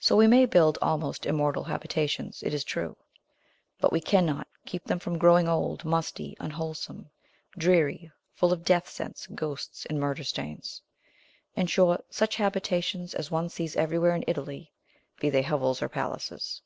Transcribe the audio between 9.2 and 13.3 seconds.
ghosts, and murder stains; in short, such habitations as